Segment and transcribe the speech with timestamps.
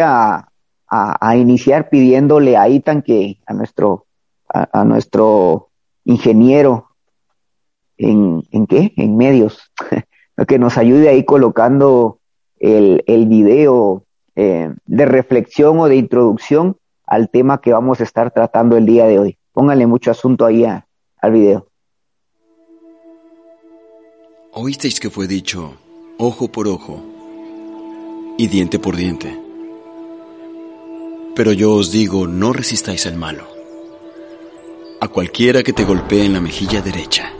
[0.00, 0.48] a,
[1.36, 4.06] iniciar pidiéndole a Itan que a nuestro,
[4.48, 5.70] a, nuestro
[6.04, 6.90] ingeniero
[7.96, 9.72] en, en qué, en medios,
[10.48, 12.20] que nos ayude ahí colocando
[12.58, 14.04] el, el video
[14.34, 16.76] eh, de reflexión o de introducción
[17.06, 19.38] al tema que vamos a estar tratando el día de hoy.
[19.52, 21.68] Póngale mucho asunto ahí al video.
[24.52, 25.76] Oísteis que fue dicho,
[26.18, 27.02] ojo por ojo
[28.38, 29.45] y diente por diente.
[31.36, 33.46] Pero yo os digo, no resistáis al malo.
[35.02, 37.35] A cualquiera que te golpee en la mejilla derecha,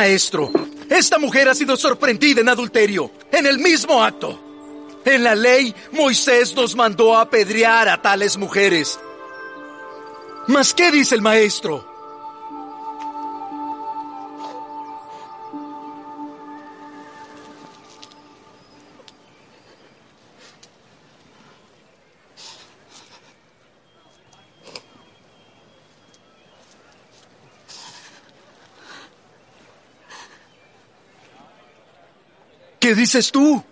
[0.00, 0.50] Maestro,
[0.88, 4.40] esta mujer ha sido sorprendida en adulterio, en el mismo acto.
[5.04, 8.98] En la ley, Moisés nos mandó a apedrear a tales mujeres.
[10.46, 11.89] ¿Mas qué dice el maestro?
[32.90, 33.62] ¿Qué dices tú?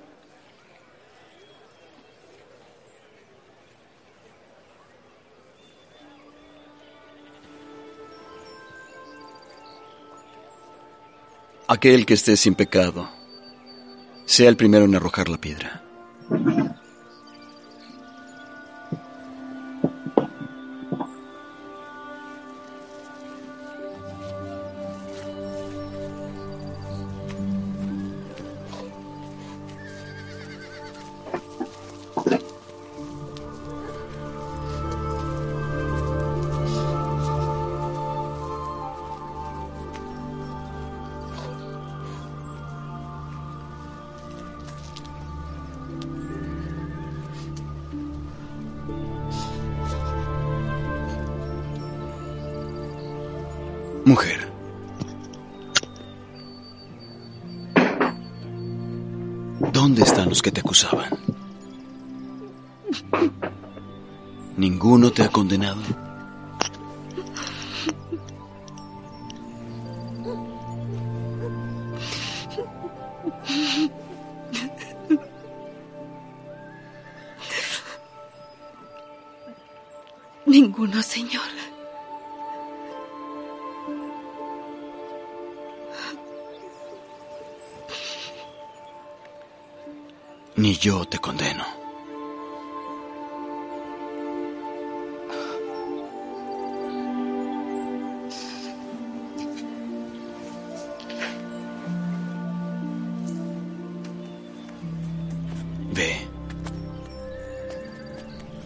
[11.67, 13.11] Aquel que esté sin pecado,
[14.25, 15.88] sea el primero en arrojar la piedra.
[54.09, 54.51] Mujer.
[59.71, 61.11] ¿Dónde están los que te acusaban?
[64.57, 65.83] ¿Ninguno te ha condenado?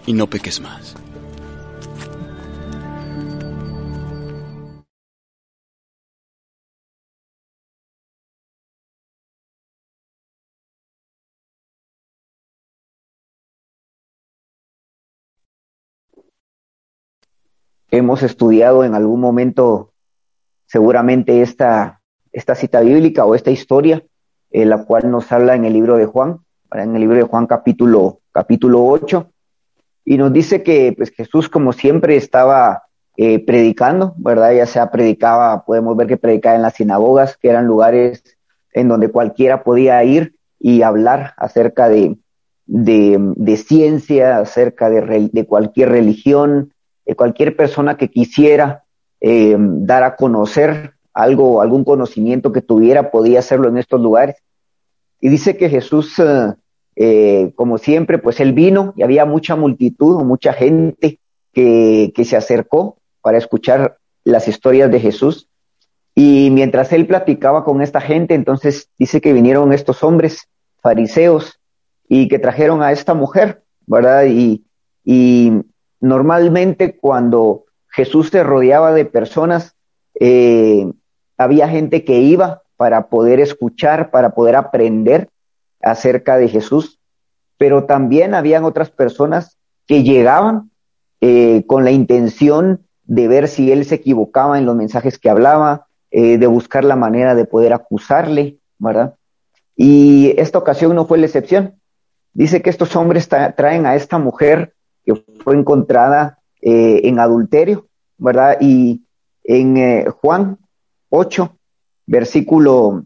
[0.06, 0.96] Y no peques más.
[17.92, 19.92] hemos estudiado en algún momento
[20.66, 22.00] seguramente esta,
[22.32, 24.02] esta cita bíblica o esta historia,
[24.50, 26.41] eh, la cual nos habla en el libro de Juan,
[26.74, 29.30] en el libro de Juan capítulo, capítulo 8,
[30.04, 32.84] y nos dice que pues, Jesús como siempre estaba
[33.16, 34.52] eh, predicando, ¿verdad?
[34.52, 38.22] Ya sea predicaba, podemos ver que predicaba en las sinagogas, que eran lugares
[38.72, 42.16] en donde cualquiera podía ir y hablar acerca de,
[42.66, 46.72] de, ciencia, acerca de, de cualquier religión,
[47.16, 48.84] cualquier persona que quisiera
[49.20, 54.36] eh, dar a conocer algo, algún conocimiento que tuviera, podía hacerlo en estos lugares.
[55.22, 56.52] Y dice que Jesús, eh,
[56.96, 61.18] eh, como siempre, pues él vino y había mucha multitud, mucha gente
[61.54, 65.48] que, que se acercó para escuchar las historias de Jesús.
[66.14, 70.48] Y mientras él platicaba con esta gente, entonces dice que vinieron estos hombres
[70.82, 71.58] fariseos
[72.06, 74.26] y que trajeron a esta mujer, ¿verdad?
[74.26, 74.66] Y,
[75.02, 75.62] y
[76.02, 79.76] Normalmente cuando Jesús se rodeaba de personas,
[80.18, 80.92] eh,
[81.38, 85.28] había gente que iba para poder escuchar, para poder aprender
[85.80, 86.98] acerca de Jesús,
[87.56, 89.56] pero también habían otras personas
[89.86, 90.72] que llegaban
[91.20, 95.86] eh, con la intención de ver si él se equivocaba en los mensajes que hablaba,
[96.10, 99.14] eh, de buscar la manera de poder acusarle, ¿verdad?
[99.76, 101.76] Y esta ocasión no fue la excepción.
[102.32, 104.74] Dice que estos hombres traen a esta mujer
[105.04, 107.86] que fue encontrada eh, en adulterio,
[108.18, 108.56] ¿verdad?
[108.60, 109.04] Y
[109.44, 110.58] en Juan
[111.10, 111.56] 8,
[112.06, 113.04] versículo,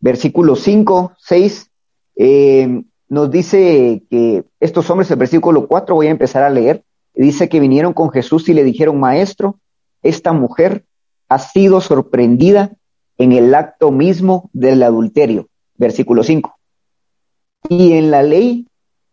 [0.00, 1.70] versículo 5, 6,
[2.16, 7.48] eh, nos dice que estos hombres, el versículo 4, voy a empezar a leer, dice
[7.48, 9.58] que vinieron con Jesús y le dijeron, maestro,
[10.02, 10.84] esta mujer
[11.28, 12.72] ha sido sorprendida
[13.18, 15.48] en el acto mismo del adulterio.
[15.76, 16.54] Versículo 5.
[17.68, 18.66] Y en la ley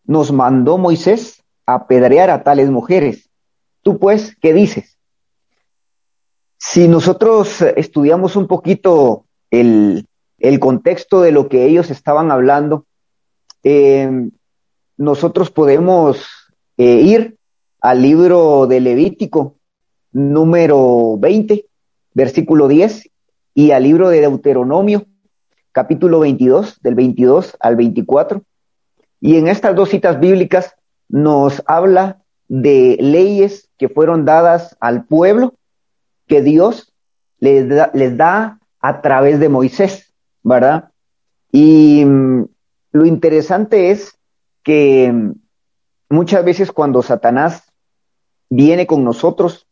[0.06, 3.30] nos mandó Moisés apedrear a tales mujeres.
[3.82, 4.93] Tú pues, ¿qué dices?
[6.66, 10.08] Si nosotros estudiamos un poquito el,
[10.62, 12.86] contexto de lo que ellos estaban hablando,
[13.64, 14.30] eh,
[14.96, 16.26] nosotros podemos
[16.78, 17.36] eh, ir
[17.82, 19.58] al libro de Levítico
[20.14, 21.66] número 20,
[22.14, 23.10] versículo 10,
[23.54, 25.06] y al libro de Deuteronomio,
[25.74, 28.42] capítulo 22, del 22 al 24.
[29.20, 30.74] Y en estas dos citas bíblicas
[31.10, 35.56] nos habla de leyes que fueron dadas al pueblo
[36.34, 36.92] que Dios
[37.38, 40.90] les da, a través de Moisés, ¿verdad?
[41.52, 42.46] Y mm,
[42.94, 44.18] lo interesante es
[44.64, 45.34] que mm,
[46.10, 47.72] muchas veces cuando Satanás
[48.50, 49.68] viene con nosotros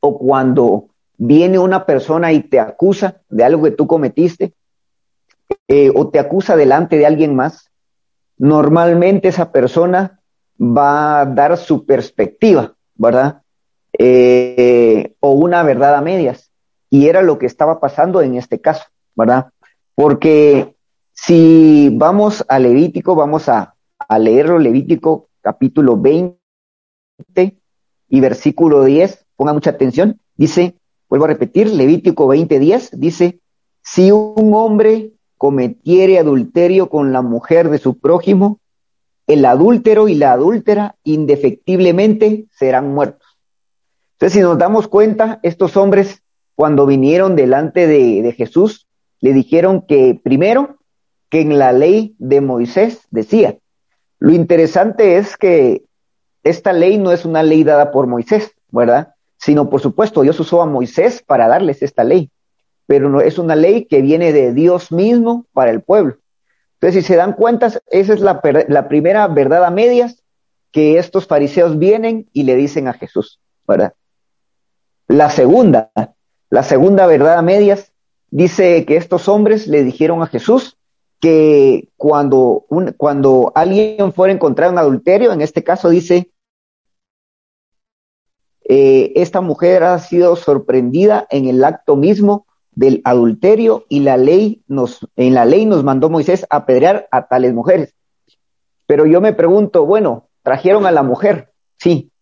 [0.00, 4.52] o cuando viene una persona y te acusa de algo que tú cometiste
[5.68, 7.70] eh, o te acusa delante de alguien más,
[8.36, 10.20] normalmente esa persona
[10.60, 13.42] va a dar su perspectiva, ¿verdad?
[13.98, 16.50] Eh, o una verdad a medias.
[16.88, 18.84] Y era lo que estaba pasando en este caso,
[19.14, 19.50] ¿verdad?
[19.94, 20.74] Porque
[21.12, 26.38] si vamos a Levítico, vamos a, a leerlo, Levítico capítulo 20
[28.08, 30.76] y versículo 10, pongan mucha atención, dice,
[31.08, 33.40] vuelvo a repetir, Levítico 20, 10, dice,
[33.82, 38.60] si un hombre cometiere adulterio con la mujer de su prójimo,
[39.26, 43.27] el adúltero y la adúltera indefectiblemente serán muertos.
[44.18, 46.24] Entonces, si nos damos cuenta, estos hombres,
[46.56, 48.88] cuando vinieron delante de, Jesús,
[49.20, 50.78] le dijeron que primero,
[51.28, 53.58] que en la ley de Moisés decía.
[54.18, 55.84] Lo interesante es que
[56.42, 59.14] esta ley no es una ley dada por Moisés, ¿verdad?
[59.36, 62.32] Sino, por supuesto, Dios usó a Moisés para darles esta ley,
[62.86, 66.16] pero no es una ley que viene de Dios mismo para el pueblo.
[66.80, 68.40] Entonces, si se dan cuenta, esa es la,
[68.88, 70.24] primera verdad a medias
[70.72, 73.94] que estos fariseos vienen y le dicen a Jesús, ¿verdad?
[75.08, 75.90] La segunda,
[76.50, 77.92] la segunda verdad a medias,
[78.30, 80.76] dice que estos hombres le dijeron a Jesús
[81.18, 82.66] que cuando,
[82.98, 86.30] cuando alguien fuera encontrado en adulterio, en este caso dice,
[88.68, 94.62] eh, esta mujer ha sido sorprendida en el acto mismo del adulterio y la ley
[94.68, 97.94] nos, en la ley nos mandó Moisés apedrear a tales mujeres.
[98.86, 102.12] Pero yo me pregunto, bueno, trajeron a la mujer, sí,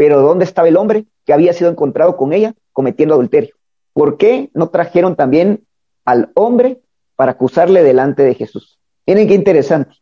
[0.00, 3.54] pero ¿dónde estaba el hombre que había sido encontrado con ella cometiendo adulterio?
[3.92, 5.66] ¿Por qué no trajeron también
[6.06, 6.80] al hombre
[7.16, 8.78] para acusarle delante de Jesús?
[9.06, 9.94] Miren qué interesante,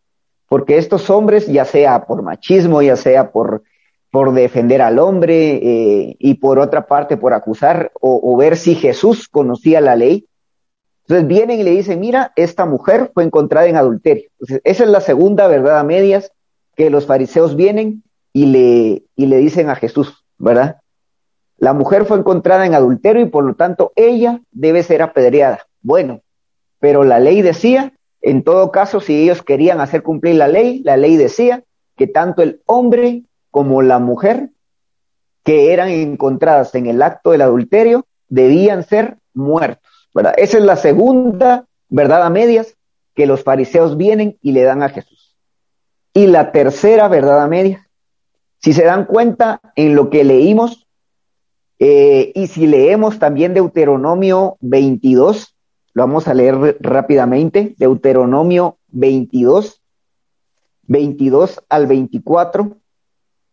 [0.47, 3.65] porque estos hombres, ya sea por machismo, ya sea por
[4.13, 9.27] por defender al hombre eh, y por otra parte por acusar o, ver si Jesús
[9.29, 10.29] conocía la ley.
[11.09, 14.31] Entonces vienen y le dicen, mira, esta mujer fue encontrada en adulterio.
[14.63, 16.31] esa es la segunda verdad a medias
[16.77, 20.81] que los fariseos vienen y le, y le dicen a Jesús, ¿verdad?
[21.57, 25.67] La mujer fue encontrada en adulterio y por lo tanto ella debe ser apedreada.
[25.81, 26.23] Bueno,
[26.79, 30.97] pero la ley decía, en todo caso, si ellos querían hacer cumplir la ley, la
[30.97, 31.65] ley decía
[31.97, 34.51] que tanto el hombre como la mujer
[35.43, 40.11] que eran encontradas en el acto del adulterio debían ser muertos.
[40.15, 40.35] ¿verdad?
[40.37, 42.77] Esa es la segunda verdad a medias
[43.15, 45.37] que los fariseos vienen y le dan a Jesús.
[46.13, 47.88] Y la tercera verdad a medias,
[48.61, 50.87] si se dan cuenta en lo que leímos,
[51.79, 55.55] eh, y si leemos también Deuteronomio 22,
[55.95, 59.81] lo vamos a leer rápidamente, Deuteronomio 22,
[60.83, 62.77] 22 al 24,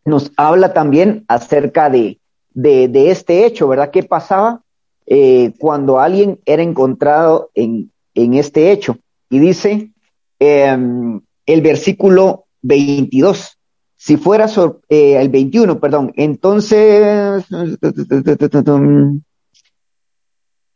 [0.05, 2.19] nos habla también acerca de,
[2.53, 3.91] de, este hecho, ¿verdad?
[3.91, 4.62] ¿Qué pasaba
[5.05, 8.97] eh, cuando alguien era encontrado en, en este hecho?
[9.29, 9.91] Y dice
[10.39, 13.57] em, el versículo 22,
[14.05, 14.45] si fuera
[14.88, 17.43] eh, el 21, perdón, entonces...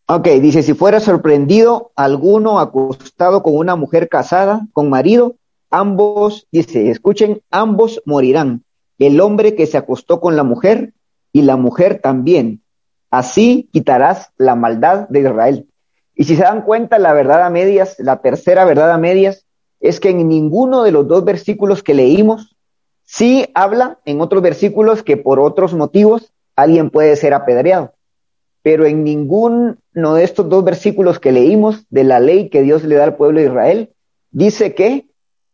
[0.08, 5.36] Ok, dice, si fuera sorprendido alguno acostado con una mujer casada, con marido,
[5.70, 8.64] ambos, dice, escuchen, ambos morirán
[8.98, 10.94] el hombre que se acostó con la mujer
[11.32, 12.64] y la mujer también.
[13.12, 15.68] Así quitarás la maldad de Israel.
[16.16, 19.46] Y si se dan cuenta, la verdad a medias, la tercera verdad a medias,
[19.80, 22.56] es que en ninguno de los dos versículos que leímos,
[23.10, 27.94] sí habla en otros versículos que por otros motivos alguien puede ser apedreado.
[28.62, 32.96] Pero en ninguno de estos dos versículos que leímos de la ley que Dios le
[32.96, 33.94] da al pueblo de Israel,
[34.30, 35.08] dice que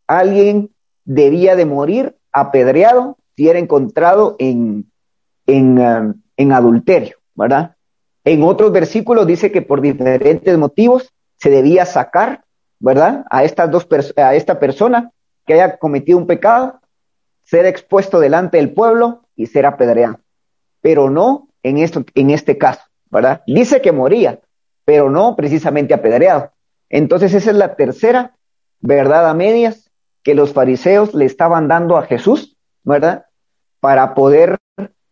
[0.06, 0.72] alguien
[1.06, 4.92] debía de morir apedreado si era encontrado en,
[5.48, 7.76] en, um, en adulterio, ¿verdad?
[8.26, 12.44] En otros versículos dice que por diferentes motivos se debía sacar,
[12.80, 13.24] ¿verdad?
[13.30, 15.12] A estas dos a esta persona
[15.46, 16.82] que haya cometido un pecado,
[17.46, 20.20] ser expuesto delante del pueblo y ser apedreado.
[20.82, 23.44] Pero no en esto, en este caso, ¿verdad?
[23.48, 24.42] Dice que moría,
[24.84, 26.52] pero no precisamente apedreado.
[26.90, 28.36] Entonces esa es la tercera
[28.82, 29.90] verdad a medias
[30.24, 33.25] que los fariseos le estaban dando a Jesús, ¿verdad?
[33.80, 34.58] Para poder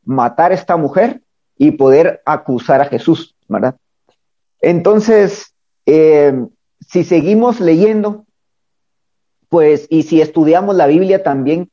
[0.04, 1.22] matar a esta mujer
[1.58, 3.76] y poder acusar a Jesús, ¿verdad?
[4.60, 5.54] Entonces,
[5.86, 6.34] eh,
[6.80, 8.26] si seguimos leyendo,
[9.50, 11.70] pues, y si estudiamos la Biblia también,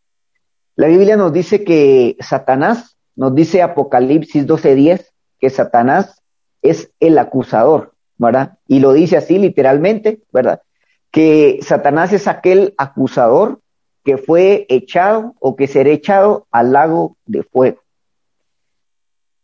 [0.80, 6.22] la Biblia nos dice que Satanás, nos dice Apocalipsis 12:10, que Satanás
[6.62, 8.58] es el acusador, ¿verdad?
[8.66, 10.62] Y lo dice así literalmente, ¿verdad?
[11.10, 13.60] que Satanás es aquel acusador
[14.04, 17.80] que fue echado o que será echado al lago de fuego.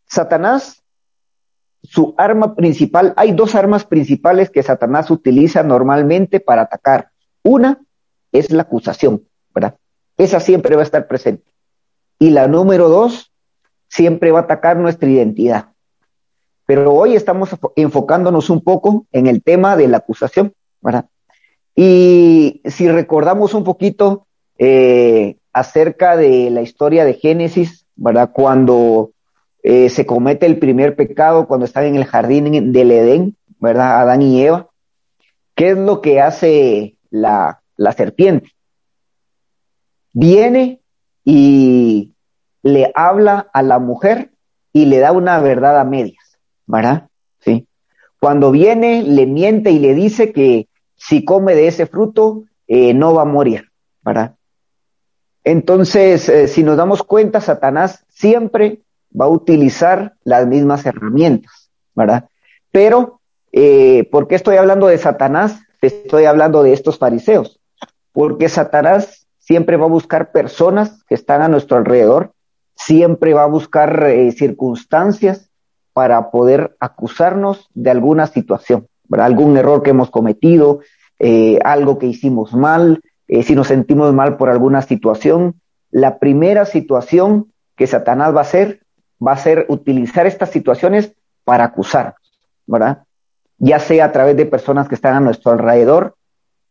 [0.06, 0.82] Satanás,
[1.82, 7.10] su arma principal, hay dos armas principales que Satanás utiliza normalmente para atacar.
[7.42, 7.82] Una
[8.32, 9.26] es la acusación.
[10.16, 11.50] Esa siempre va a estar presente.
[12.18, 13.32] Y la número dos,
[13.88, 15.68] siempre va a atacar nuestra identidad.
[16.66, 21.06] Pero hoy estamos enfocándonos un poco en el tema de la acusación, ¿verdad?
[21.74, 24.26] Y si recordamos un poquito
[24.58, 28.30] eh, acerca de la historia de Génesis, ¿verdad?
[28.32, 29.12] Cuando
[29.62, 34.00] eh, se comete el primer pecado, cuando están en el jardín del Edén, ¿verdad?
[34.00, 34.68] Adán y Eva.
[35.54, 38.50] ¿Qué es lo que hace la, la serpiente?
[40.18, 40.80] Viene
[41.26, 42.14] y
[42.62, 44.30] le habla a la mujer
[44.72, 47.08] y le da una verdad a medias, ¿verdad?
[47.40, 47.68] Sí.
[48.18, 53.12] Cuando viene, le miente y le dice que si come de ese fruto, eh, no
[53.12, 53.70] va a morir,
[54.02, 54.36] ¿verdad?
[55.44, 58.80] Entonces, eh, si nos damos cuenta, Satanás siempre
[59.12, 62.30] va a utilizar las mismas herramientas, ¿verdad?
[62.70, 63.20] Pero,
[63.52, 65.60] eh, ¿por qué estoy hablando de Satanás?
[65.82, 67.60] Estoy hablando de estos fariseos,
[68.12, 72.32] porque Satanás siempre va a buscar personas que están a nuestro alrededor,
[72.74, 75.50] siempre va a buscar circunstancias
[75.94, 78.88] para poder acusarnos de alguna situación
[79.18, 80.80] algún error que hemos cometido,
[81.18, 85.60] eh, algo que hicimos mal, eh, si nos sentimos mal por alguna situación.
[85.90, 88.80] La primera situación que Satanás va a hacer
[89.24, 91.12] va a ser utilizar estas situaciones
[91.44, 92.16] para acusar,
[92.66, 93.04] ¿verdad?
[93.58, 96.15] Ya sea a través de personas que están a nuestro alrededor,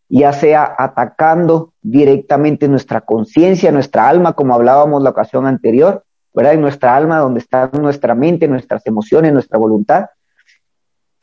[0.08, 6.54] ya sea atacando directamente nuestra conciencia, nuestra alma, como hablábamos la ocasión anterior, ¿verdad?
[6.54, 10.08] En nuestra alma, donde está nuestra mente, nuestras emociones, nuestra voluntad,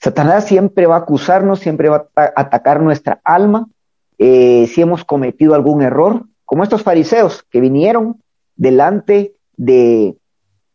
[0.02, 3.68] Satanás siempre va a acusarnos, siempre va a atacar nuestra alma
[4.18, 8.20] eh, si hemos cometido algún error, como estos fariseos que vinieron
[8.56, 10.16] delante de,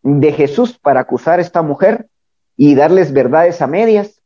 [0.02, 2.08] de Jesús para acusar a esta mujer
[2.56, 4.22] y darles verdades a medias.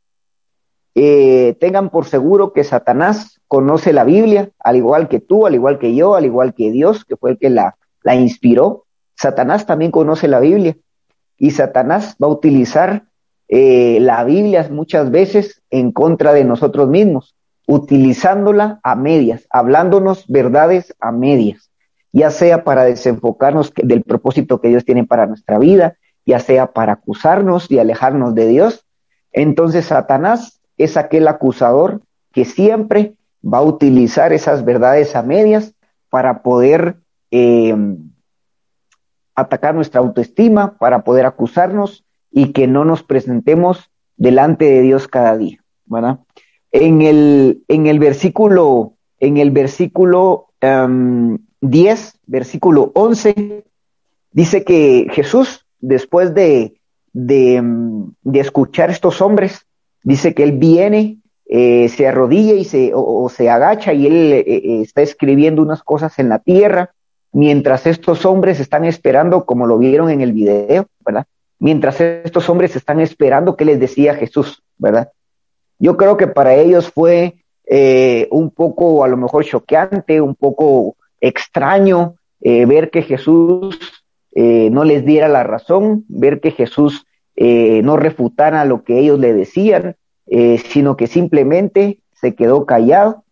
[0.94, 5.78] Eh, tengan por seguro que Satanás conoce la Biblia, al igual que tú, al igual
[5.78, 8.86] que yo, al igual que Dios, que fue el que la, la inspiró.
[9.14, 10.74] Satanás también conoce la Biblia
[11.36, 13.02] y Satanás va a utilizar
[13.48, 20.94] eh, la Biblia muchas veces en contra de nosotros mismos, utilizándola a medias, hablándonos verdades
[20.98, 21.70] a medias,
[22.10, 26.94] ya sea para desenfocarnos del propósito que Dios tiene para nuestra vida, ya sea para
[26.94, 28.86] acusarnos y alejarnos de Dios.
[29.30, 32.00] Entonces Satanás es aquel acusador
[32.32, 33.12] que siempre
[33.42, 35.74] va a utilizar esas verdades a medias
[36.08, 36.96] para poder
[37.30, 37.74] eh,
[39.34, 45.36] atacar nuestra autoestima, para poder acusarnos y que no nos presentemos delante de Dios cada
[45.36, 46.20] día, ¿verdad?
[46.70, 50.48] En el, en el versículo, en el versículo
[51.60, 53.64] 10, versículo 11,
[54.30, 56.80] dice que Jesús, después de,
[57.12, 57.62] de,
[58.22, 59.66] de escuchar estos hombres,
[60.02, 61.18] dice que él viene,
[61.54, 65.82] eh, se arrodilla y se, o, se agacha y él eh, eh, está escribiendo unas
[65.82, 66.94] cosas en la tierra,
[67.30, 71.26] mientras estos hombres están esperando, como lo vieron en el video, ¿verdad?
[71.58, 75.10] mientras estos hombres están esperando qué les decía Jesús, ¿verdad?
[75.78, 77.34] Yo creo que para ellos fue
[77.66, 83.78] eh, un poco, a lo mejor, choqueante, un poco extraño ver que Jesús
[84.34, 87.06] no les diera la razón, ver que Jesús
[87.36, 93.24] no refutara lo que ellos le decían, eh, sino que simplemente se quedó callado,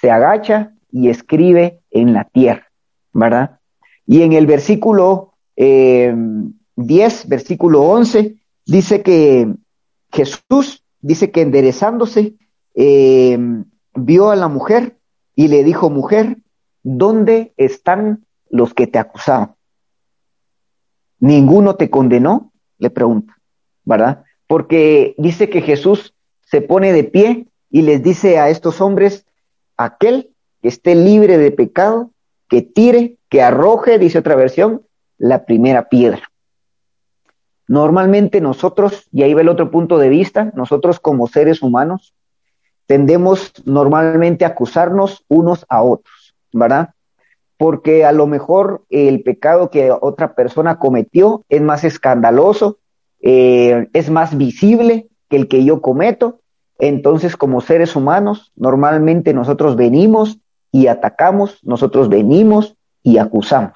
[0.00, 2.68] se agacha y escribe en la tierra,
[3.12, 3.60] ¿verdad?
[4.06, 9.52] Y en el versículo 10, versículo 11, dice que
[10.12, 12.34] Jesús, dice que enderezándose,
[12.74, 14.96] vio a la mujer
[15.34, 16.38] y le dijo, mujer,
[16.82, 19.54] ¿dónde están los que te acusaban?
[21.20, 22.52] ¿Ninguno te condenó?
[22.78, 23.36] Le pregunta,
[23.84, 24.24] ¿verdad?
[24.46, 26.14] Porque dice que Jesús
[26.50, 29.26] se pone de pie y les dice a estos hombres,
[29.76, 30.30] aquel
[30.62, 32.10] que esté libre de pecado,
[32.48, 34.82] que tire, que arroje, dice otra versión,
[35.18, 36.22] la primera piedra.
[37.66, 42.14] Normalmente nosotros, y ahí va el otro punto de vista, nosotros como seres humanos
[42.86, 46.94] tendemos normalmente a acusarnos unos a otros, ¿verdad?
[47.58, 52.78] porque a lo mejor el pecado que otra persona cometió es más escandaloso,
[53.20, 56.40] eh, es más visible que el que yo cometo.
[56.78, 60.38] Entonces, como seres humanos, normalmente nosotros venimos
[60.70, 63.72] y atacamos, nosotros venimos y acusamos.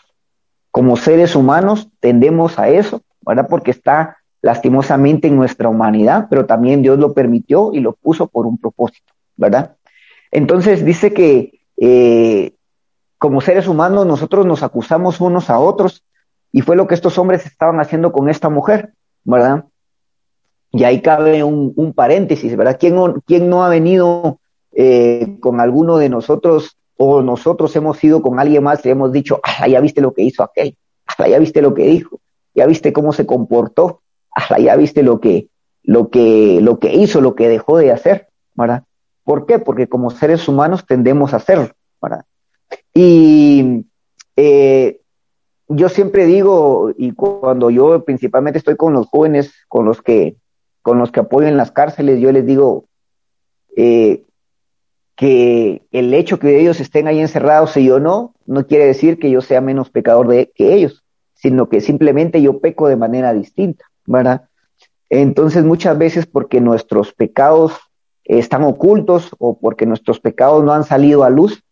[0.70, 3.46] Como seres humanos tendemos a eso, ¿verdad?
[3.48, 8.46] Porque está lastimosamente en nuestra humanidad, pero también Dios lo permitió y lo puso por
[8.46, 9.76] un propósito, ¿verdad?
[10.30, 12.54] Entonces dice que eh,
[13.18, 16.04] como seres humanos nosotros nos acusamos unos a otros
[16.50, 19.64] y fue lo que estos hombres estaban haciendo con esta mujer, ¿verdad?
[20.72, 22.78] Y ahí cabe un, paréntesis, ¿verdad?
[22.80, 24.38] ¿Quién, quién no ha venido
[24.72, 29.40] eh, con alguno de nosotros o nosotros hemos ido con alguien más y hemos dicho,
[29.42, 30.76] ah, ya viste lo que hizo aquel,
[31.18, 32.20] ah, ya viste lo que dijo,
[32.54, 34.00] ya viste cómo se comportó,
[34.34, 35.48] ah, ya viste lo que,
[35.82, 38.84] lo que, lo que hizo, lo que dejó de hacer, ¿verdad?
[39.24, 39.58] ¿Por qué?
[39.58, 42.24] Porque como seres humanos tendemos a hacerlo, ¿verdad?
[42.94, 43.86] Y
[44.36, 45.00] eh,
[45.68, 50.36] yo siempre digo, y cuando yo principalmente estoy con los jóvenes, con los que,
[50.82, 52.84] con los que apoyo en las cárceles, yo les digo
[53.76, 54.24] eh,
[55.16, 59.30] que el hecho que ellos estén ahí encerrados y yo no, no quiere decir que
[59.30, 63.84] yo sea menos pecador de, que ellos, sino que simplemente yo peco de manera distinta,
[64.06, 64.48] ¿verdad?
[65.10, 67.74] Entonces muchas veces porque nuestros pecados
[68.24, 71.62] están ocultos o porque nuestros pecados no han salido a luz,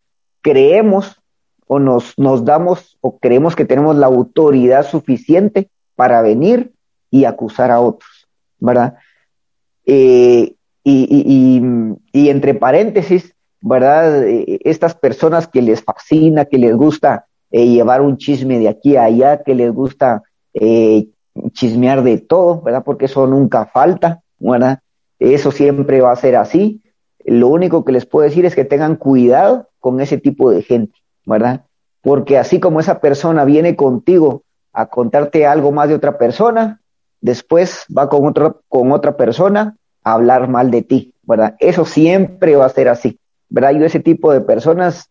[0.42, 1.20] creemos
[1.66, 6.73] o nos, nos damos o creemos que tenemos la autoridad suficiente para venir
[7.11, 8.19] y acusar a otros,
[8.61, 8.94] ¿verdad?
[9.85, 11.62] Eh, y,
[12.12, 14.27] y, entre paréntesis, ¿verdad?
[14.27, 18.96] Eh, estas personas que les fascina, que les gusta eh, llevar un chisme de aquí
[18.96, 20.23] a allá, que les gusta
[21.53, 22.83] chismear de todo, ¿verdad?
[22.85, 24.81] Porque eso nunca falta, ¿verdad?
[25.18, 26.83] Eso siempre va a ser así.
[27.25, 30.94] Lo único que les puedo decir es que tengan cuidado con ese tipo de gente,
[31.25, 31.64] ¿verdad?
[32.03, 34.42] Porque así como esa persona viene contigo
[34.73, 36.80] a contarte algo más de otra persona,
[37.20, 41.56] después va con, otro, con otra persona a hablar mal de ti, ¿verdad?
[41.59, 43.72] Eso siempre va a ser así, ¿verdad?
[43.72, 45.11] Yo ese tipo de personas,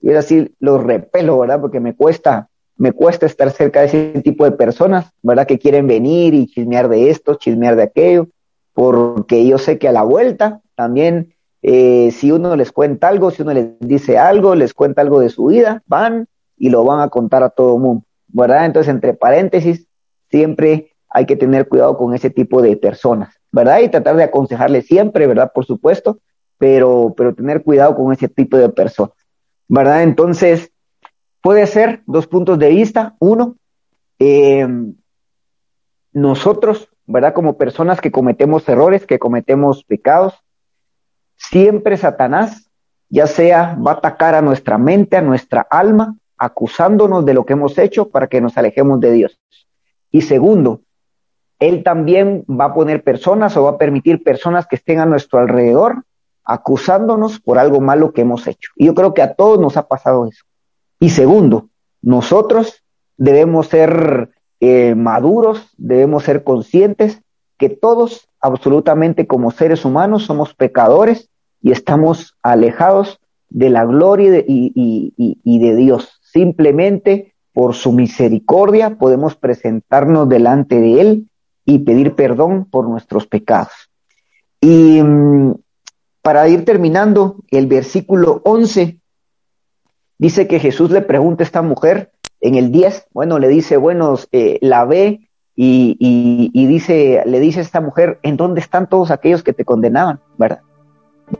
[0.00, 1.60] yo así los repelo, ¿verdad?
[1.60, 5.46] Porque me cuesta, me cuesta estar cerca de ese tipo de personas, ¿verdad?
[5.46, 8.28] Que quieren venir y chismear de esto, chismear de aquello,
[8.72, 13.42] porque yo sé que a la vuelta también eh, si uno les cuenta algo, si
[13.42, 17.08] uno les dice algo, les cuenta algo de su vida, van y lo van a
[17.08, 18.66] contar a todo mundo, ¿verdad?
[18.66, 19.86] Entonces, entre paréntesis,
[20.30, 23.80] siempre hay que tener cuidado con ese tipo de personas, ¿verdad?
[23.80, 25.52] Y tratar de aconsejarles siempre, ¿verdad?
[25.54, 26.18] Por supuesto,
[26.58, 29.16] pero, pero tener cuidado con ese tipo de personas,
[29.68, 30.02] ¿verdad?
[30.02, 30.70] Entonces,
[31.40, 33.16] puede ser dos puntos de vista.
[33.18, 33.56] Uno,
[34.18, 34.66] eh,
[36.12, 37.34] nosotros, ¿verdad?
[37.34, 40.42] Como personas que cometemos errores, que cometemos pecados,
[41.50, 42.70] Siempre Satanás,
[43.08, 47.52] ya sea, va a atacar a nuestra mente, a nuestra alma, acusándonos de lo que
[47.54, 49.38] hemos hecho para que nos alejemos de Dios.
[50.10, 50.82] Y segundo,
[51.68, 55.38] él también va a poner personas o va a permitir personas que estén a nuestro
[55.38, 56.04] alrededor
[56.44, 58.70] acusándonos por algo malo que hemos hecho.
[58.76, 60.44] Y yo creo que a todos nos ha pasado eso.
[60.98, 61.68] Y segundo,
[62.00, 62.82] nosotros
[63.16, 67.22] debemos ser eh, maduros, debemos ser conscientes
[67.58, 71.28] que todos, absolutamente como seres humanos, somos pecadores
[71.60, 73.20] y estamos alejados
[73.50, 76.18] de la gloria y de, Dios.
[76.22, 81.28] Simplemente por su misericordia podemos presentarnos delante de Él
[81.64, 83.90] y pedir perdón por nuestros pecados.
[84.60, 85.54] Y mm,
[86.22, 88.98] para ir terminando, el versículo 11
[90.18, 94.16] dice que Jesús le pregunta a esta mujer en el 10, bueno, le dice, bueno,
[94.32, 95.96] eh, la ve y,
[96.52, 100.20] y, dice, le dice a esta mujer, ¿en dónde están todos aquellos que te condenaban?
[100.38, 100.62] ¿Verdad?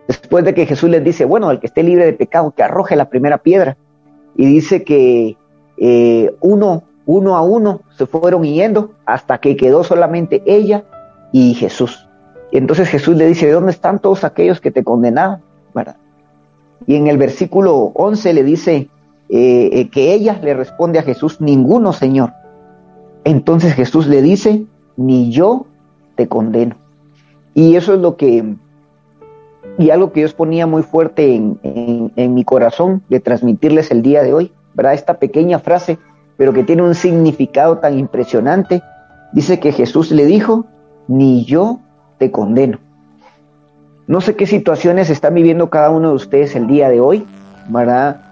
[0.06, 2.96] Después de que Jesús les dice, bueno, el que esté libre de pecado, que arroje
[2.96, 3.76] la primera piedra.
[4.36, 5.36] Y dice que
[5.76, 10.84] eh, uno uno a uno se fueron yendo hasta que quedó solamente ella
[11.32, 12.08] y Jesús.
[12.52, 15.40] Entonces Jesús le dice, ¿de dónde están todos aquellos que te condenaron?
[16.86, 18.88] Y en el versículo 11 le dice
[19.28, 22.32] eh, eh, que ella le responde a Jesús, ninguno, Señor.
[23.24, 25.66] Entonces Jesús le dice, ni yo
[26.16, 26.76] te condeno.
[27.54, 28.56] Y eso es lo que,
[29.78, 31.58] y algo que Dios ponía muy fuerte en,
[32.16, 34.94] en mi corazón de transmitirles el día de hoy, ¿verdad?
[34.94, 35.98] Esta pequeña frase,
[36.42, 38.82] pero que tiene un significado tan impresionante.
[39.30, 40.66] Dice que Jesús le dijo,
[41.06, 41.78] ni yo
[42.18, 42.80] te condeno.
[44.08, 47.24] No sé qué situaciones están viviendo cada uno de ustedes el día de hoy,
[47.68, 48.22] ¿verdad?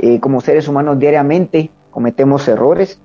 [0.00, 3.00] Eh, como seres humanos diariamente cometemos errores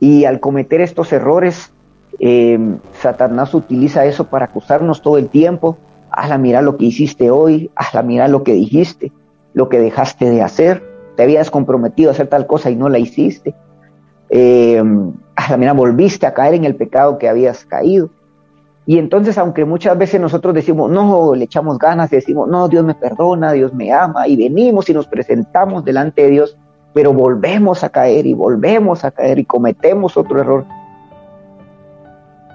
[0.00, 1.72] y al cometer estos errores,
[2.18, 2.58] eh,
[3.00, 5.78] Satanás utiliza eso para acusarnos todo el tiempo.
[6.10, 9.12] Hazla, mira lo que hiciste hoy, hazla, mira lo que dijiste,
[9.54, 10.82] lo que dejaste de hacer,
[11.16, 13.54] te habías comprometido a hacer tal cosa y no la hiciste.
[14.34, 14.82] Eh,
[15.36, 18.08] hazla, mira, volviste a caer en el pecado que habías caído.
[18.86, 22.94] Y entonces, aunque muchas veces nosotros decimos, no, le echamos ganas, decimos, no, Dios me
[22.94, 26.58] perdona, Dios me ama, y venimos y nos presentamos delante de Dios,
[26.94, 30.64] pero volvemos a caer y volvemos a caer y cometemos otro error.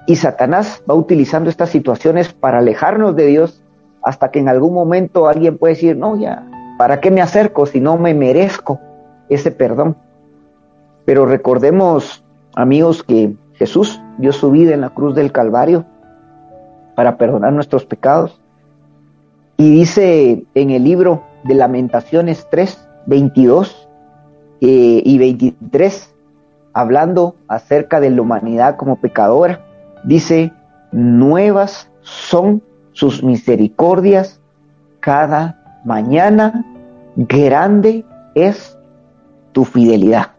[0.07, 3.63] Y Satanás va utilizando estas situaciones para alejarnos de Dios
[4.01, 6.43] hasta que en algún momento alguien puede decir, no, ya,
[6.79, 8.79] ¿para qué me acerco si no me merezco
[9.29, 9.95] ese perdón?
[11.07, 12.21] Pero recordemos,
[12.53, 15.85] amigos, que Jesús dio su vida en la cruz del Calvario
[16.95, 18.41] para perdonar nuestros pecados.
[19.55, 23.87] Y dice en el libro de Lamentaciones 3, 22
[24.59, 26.13] eh, y 23,
[26.73, 29.65] hablando acerca de la humanidad como pecadora,
[30.03, 30.51] dice,
[30.91, 34.41] nuevas son sus misericordias
[34.99, 36.65] cada mañana,
[37.15, 38.03] grande
[38.35, 38.77] es
[39.53, 40.36] tu fidelidad.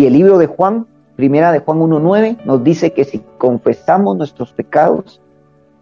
[0.00, 4.50] Y el libro de Juan, primera de Juan 1.9, nos dice que si confesamos nuestros
[4.50, 5.20] pecados,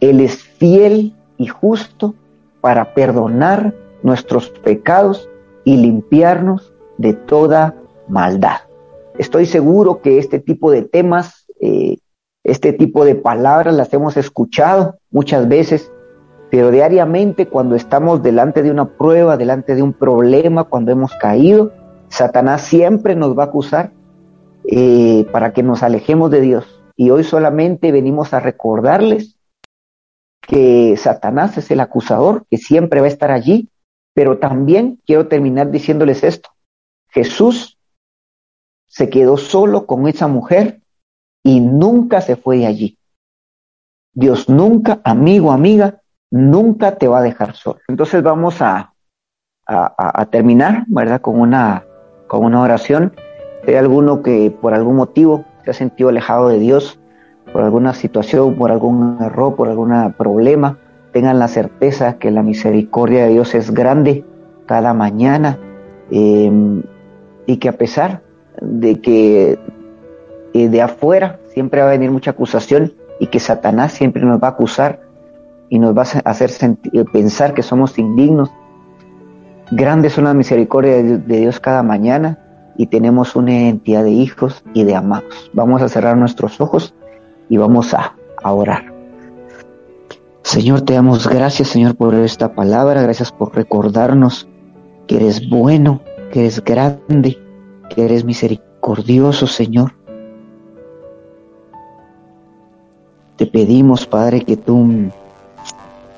[0.00, 2.16] él es fiel y justo
[2.60, 5.30] para perdonar nuestros pecados
[5.62, 7.76] y limpiarnos de toda
[8.08, 8.56] maldad.
[9.18, 11.98] Estoy seguro que este tipo de temas, eh,
[12.42, 15.92] este tipo de palabras las hemos escuchado muchas veces,
[16.50, 21.70] pero diariamente cuando estamos delante de una prueba, delante de un problema, cuando hemos caído,
[22.08, 23.92] Satanás siempre nos va a acusar
[24.70, 26.82] eh, para que nos alejemos de Dios.
[26.94, 29.38] Y hoy solamente venimos a recordarles
[30.42, 33.70] que Satanás es el acusador, que siempre va a estar allí,
[34.12, 36.50] pero también quiero terminar diciéndoles esto.
[37.08, 37.78] Jesús
[38.86, 40.82] se quedó solo con esa mujer
[41.42, 42.98] y nunca se fue de allí.
[44.12, 47.80] Dios nunca, amigo, amiga, nunca te va a dejar solo.
[47.88, 48.92] Entonces vamos a,
[49.66, 51.22] a, terminar, ¿verdad?
[51.22, 51.86] Con una,
[52.26, 53.14] con una oración.
[53.68, 56.98] Hay alguno que por algún motivo se ha sentido alejado de Dios,
[57.52, 60.78] por alguna situación, por algún error, por algún problema,
[61.12, 64.24] tengan la certeza que la misericordia de Dios es grande
[64.64, 65.58] cada mañana
[66.10, 66.82] em,
[67.44, 68.22] y que a pesar
[68.62, 69.58] de que
[70.54, 74.48] eh, de afuera siempre va a venir mucha acusación y que Satanás siempre nos va
[74.48, 75.00] a acusar
[75.68, 78.50] y nos va a hacer sentir, pensar que somos indignos,
[79.70, 82.38] grandes son las misericordias de Dios cada mañana
[82.78, 85.50] y tenemos una identidad de hijos y de amados.
[85.52, 86.94] Vamos a cerrar nuestros ojos
[87.50, 88.94] y vamos a, orar.
[90.42, 94.48] Señor, te damos gracias, Señor, por esta palabra, gracias por recordarnos
[95.06, 96.00] que eres bueno,
[96.32, 97.36] que eres grande,
[97.90, 99.92] que eres misericordioso, Señor.
[103.36, 105.10] Te pedimos, Padre, que tú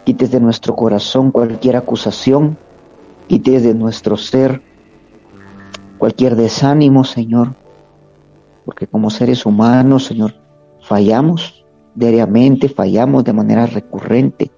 [0.05, 2.59] quites de nuestro corazón cualquier acusación,
[3.29, 4.63] quites de nuestro ser
[6.01, 7.55] cualquier desánimo, Señor,
[8.65, 10.35] porque como seres humanos, Señor,
[10.83, 14.51] Fallamos diariamente, fallamos de manera recurrente.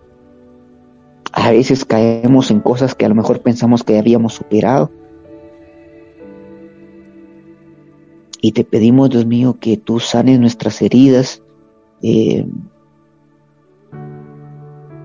[1.33, 4.91] A veces caemos en cosas que a lo mejor pensamos que habíamos superado.
[8.41, 11.43] Y te pedimos, Dios mío, que tú sanes nuestras heridas,
[12.03, 12.47] eh,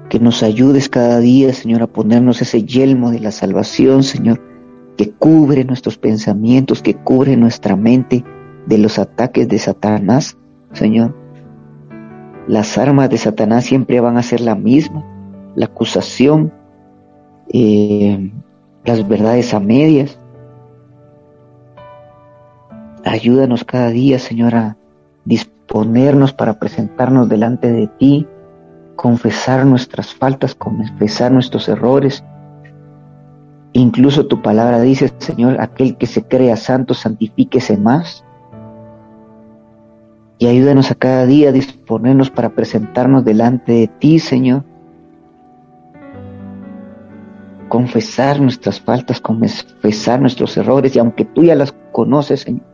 [0.10, 4.42] que nos ayudes cada día, Señor, a ponernos ese yelmo de la salvación, Señor,
[4.98, 8.26] que cubre nuestros pensamientos, que cubre nuestra mente
[8.66, 10.38] de los ataques de Satanás.
[10.74, 11.16] Señor.
[12.48, 15.04] Las armas de Satanás siempre van a ser la misma,
[15.56, 16.54] la acusación,
[17.50, 18.32] eh,
[18.86, 20.18] las verdades a medias.
[23.04, 24.78] Ayúdanos cada día, Señor, a
[25.26, 28.28] disponernos para presentarnos delante de ti,
[28.96, 32.24] confesar nuestras faltas, confesar nuestros errores.
[33.78, 38.26] Incluso tu palabra dice, Señor, aquel que se crea santo, santifíquese más.
[40.40, 44.64] Y ayúdanos a cada día a disponernos para presentarnos delante de ti, Señor.
[47.70, 52.66] Confesar nuestras faltas, confesar nuestros errores, y aunque tú ya las conoces, Señor,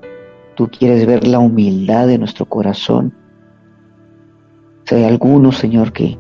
[0.56, 3.14] tú quieres ver la humildad de nuestro corazón.
[4.86, 6.18] Si hay alguno, Señor, que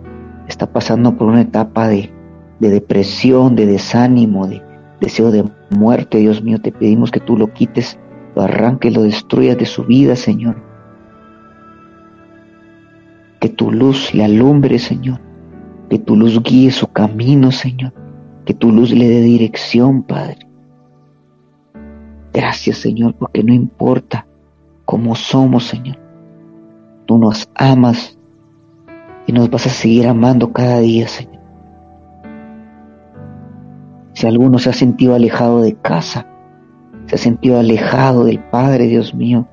[0.49, 2.11] está pasando por una etapa de,
[2.59, 4.72] de depresión, de desánimo, de
[5.03, 7.99] deseo de muerte, Dios mío, te pedimos que tú lo quites,
[8.35, 10.73] lo arranques, lo destruyas de su vida, Señor
[13.43, 15.19] que tu luz le alumbre, Señor.
[15.89, 17.91] Que tu luz guíe su camino, Señor.
[18.45, 20.47] Que tu luz le dé dirección, Padre.
[22.31, 24.25] Gracias, Señor, porque no importa
[24.85, 25.99] cómo somos, Señor.
[27.05, 28.17] Tú nos amas
[29.27, 31.32] y nos vas a seguir amando cada día, Señor.
[34.23, 36.25] Si alguno se ha sentido alejado de casa,
[37.07, 39.49] se ha sentido alejado del Padre, Dios mío,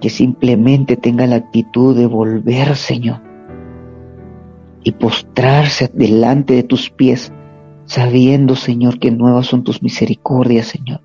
[0.00, 3.22] que simplemente tenga la actitud de volver, Señor,
[4.84, 7.32] y postrarse delante de tus pies,
[7.86, 11.00] sabiendo, Señor, que nuevas son tus misericordias, Señor,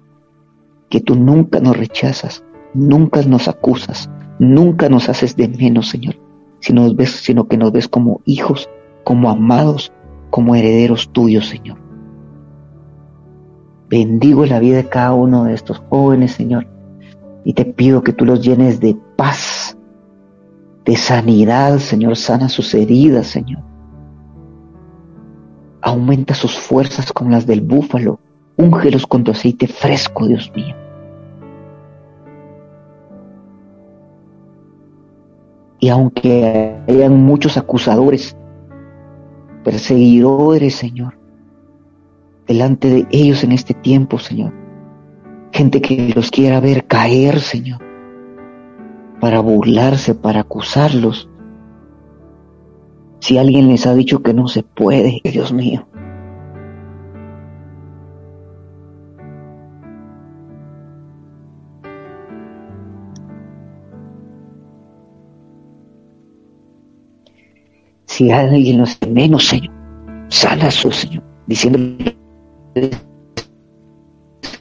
[0.88, 6.18] que tú nunca nos rechazas, nunca nos acusas, nunca nos haces de menos, Señor,
[6.60, 8.70] sino, sino que nos ves como hijos,
[9.04, 9.92] como amados,
[10.30, 11.89] como herederos tuyos, Señor.
[13.90, 16.68] Bendigo la vida de cada uno de estos jóvenes, Señor
[17.44, 19.78] y te pido que tú los llenes de paz,
[20.86, 22.16] de sanidad, Señor.
[22.16, 23.64] Sana sus heridas, Señor.
[25.82, 28.20] Aumenta sus fuerzas como las del búfalo.
[28.58, 30.76] Úngelos con tu aceite fresco, Dios mío.
[35.80, 38.36] Y aunque hayan muchos acusadores,
[39.64, 41.18] perseguidores, Señor,
[42.50, 44.52] delante de ellos en este tiempo, Señor,
[45.52, 47.80] gente que los quiera ver caer, Señor,
[49.22, 51.30] para burlarse, para acusarlos.
[53.20, 55.88] Si alguien les ha dicho que no se puede, Dios mío.
[68.06, 69.72] Si alguien los menos, Señor,
[70.30, 71.78] sana su Señor, diciendo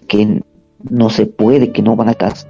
[0.06, 0.42] que
[0.90, 2.48] no se puede, que no van a casa.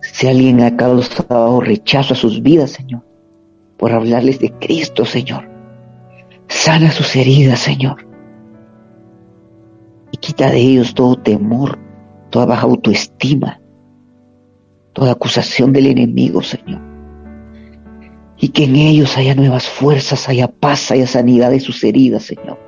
[0.00, 3.02] Si alguien ha causado rechazo a sus vidas, Señor,
[3.78, 5.48] por hablarles de Cristo, Señor,
[6.48, 8.06] sana sus heridas, Señor.
[10.12, 11.78] Y quita de ellos todo temor,
[12.30, 13.60] toda baja autoestima,
[14.92, 16.80] toda acusación del enemigo, Señor.
[18.38, 22.58] Y que en ellos haya nuevas fuerzas, haya paz, haya sanidad de sus heridas, Señor.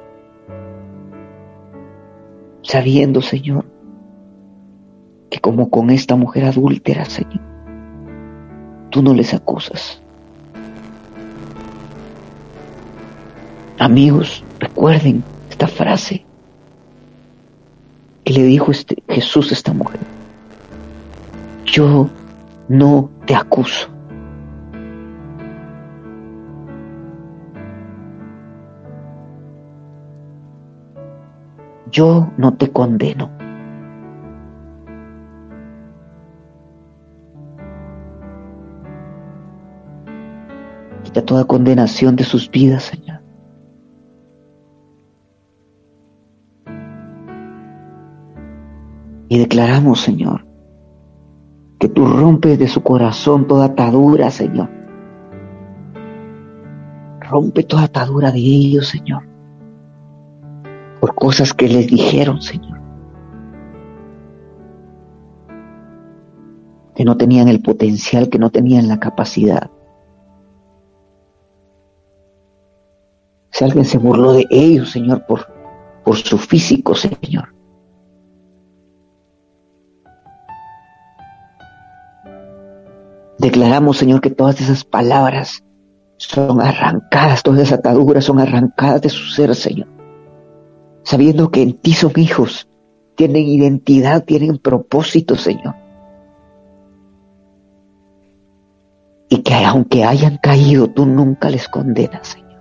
[2.66, 3.64] Sabiendo, Señor,
[5.30, 7.40] que como con esta mujer adúltera, Señor,
[8.90, 10.02] tú no les acusas.
[13.78, 16.24] Amigos, recuerden esta frase
[18.24, 20.00] que le dijo este, Jesús a esta mujer.
[21.66, 22.10] Yo
[22.68, 23.95] no te acuso.
[31.96, 33.30] Yo no te condeno.
[41.26, 43.20] toda condenación de sus vidas, Señor.
[49.28, 50.46] Y declaramos, Señor,
[51.78, 54.70] que tú rompes de su corazón toda atadura, Señor.
[57.20, 59.35] Rompe toda atadura de ellos, Señor.
[61.00, 62.80] Por cosas que les dijeron, Señor.
[66.94, 69.70] Que no tenían el potencial, que no tenían la capacidad.
[73.50, 75.46] Si alguien se burló de ellos, Señor, por,
[76.04, 77.54] por su físico, Señor.
[83.38, 85.62] Declaramos, Señor, que todas esas palabras
[86.16, 89.95] son arrancadas, todas esas ataduras son arrancadas de su ser, Señor.
[91.06, 92.68] Sabiendo que en ti son hijos,
[93.14, 95.76] tienen identidad, tienen propósito, Señor.
[99.28, 102.60] Y que aunque hayan caído, tú nunca les condenas, Señor.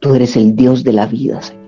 [0.00, 1.62] Tú eres el Dios de la vida, Señor.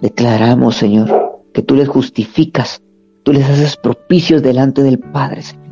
[0.00, 2.82] Declaramos, Señor, que tú les justificas,
[3.22, 5.69] tú les haces propicios delante del Padre, Señor.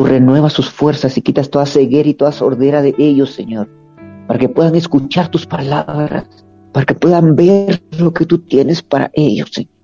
[0.00, 3.68] Tú renuevas sus fuerzas y quitas toda ceguera y toda sordera de ellos, Señor,
[4.26, 6.24] para que puedan escuchar tus palabras,
[6.72, 9.74] para que puedan ver lo que tú tienes para ellos, Señor.